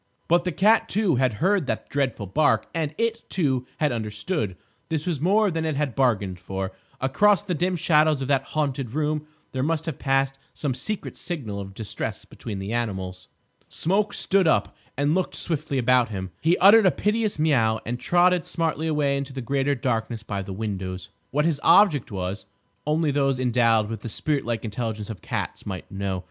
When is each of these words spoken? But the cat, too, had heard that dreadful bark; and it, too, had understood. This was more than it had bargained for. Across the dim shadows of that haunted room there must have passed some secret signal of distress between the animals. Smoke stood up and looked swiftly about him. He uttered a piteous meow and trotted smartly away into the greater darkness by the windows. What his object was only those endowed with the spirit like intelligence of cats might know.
But 0.27 0.45
the 0.45 0.51
cat, 0.51 0.89
too, 0.89 1.17
had 1.17 1.33
heard 1.35 1.67
that 1.67 1.87
dreadful 1.87 2.25
bark; 2.25 2.65
and 2.73 2.95
it, 2.97 3.29
too, 3.29 3.67
had 3.77 3.91
understood. 3.91 4.57
This 4.89 5.05
was 5.05 5.21
more 5.21 5.51
than 5.51 5.63
it 5.63 5.75
had 5.75 5.93
bargained 5.93 6.39
for. 6.39 6.71
Across 6.99 7.43
the 7.43 7.53
dim 7.53 7.75
shadows 7.75 8.19
of 8.23 8.27
that 8.27 8.41
haunted 8.57 8.95
room 8.95 9.27
there 9.51 9.61
must 9.61 9.85
have 9.85 9.99
passed 9.99 10.39
some 10.55 10.73
secret 10.73 11.15
signal 11.17 11.59
of 11.59 11.75
distress 11.75 12.25
between 12.25 12.57
the 12.57 12.73
animals. 12.73 13.27
Smoke 13.69 14.11
stood 14.15 14.47
up 14.47 14.75
and 14.97 15.13
looked 15.13 15.35
swiftly 15.35 15.77
about 15.77 16.09
him. 16.09 16.31
He 16.41 16.57
uttered 16.57 16.87
a 16.87 16.89
piteous 16.91 17.37
meow 17.37 17.79
and 17.85 17.99
trotted 17.99 18.47
smartly 18.47 18.87
away 18.87 19.17
into 19.17 19.33
the 19.33 19.39
greater 19.41 19.75
darkness 19.75 20.23
by 20.23 20.41
the 20.41 20.51
windows. 20.51 21.09
What 21.29 21.45
his 21.45 21.61
object 21.63 22.11
was 22.11 22.47
only 22.87 23.11
those 23.11 23.39
endowed 23.39 23.87
with 23.87 24.01
the 24.01 24.09
spirit 24.09 24.45
like 24.45 24.65
intelligence 24.65 25.11
of 25.11 25.21
cats 25.21 25.63
might 25.67 25.91
know. 25.91 26.19